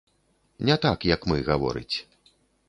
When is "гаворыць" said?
1.51-1.95